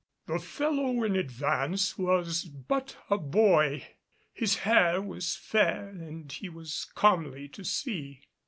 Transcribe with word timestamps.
The 0.25 0.39
fellow 0.39 1.03
in 1.03 1.15
advance 1.15 1.95
was 1.95 2.45
but 2.45 2.97
a 3.11 3.19
boy; 3.19 3.85
his 4.33 4.55
hair 4.65 4.99
was 4.99 5.35
fair 5.35 5.89
and 5.89 6.31
he 6.31 6.49
was 6.49 6.85
comely 6.95 7.47
to 7.49 7.63
see. 7.63 8.21